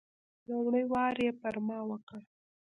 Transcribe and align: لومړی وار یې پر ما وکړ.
لومړی 0.49 0.83
وار 0.93 1.15
یې 1.25 1.31
پر 1.41 1.55
ما 1.67 1.79
وکړ. 1.89 2.19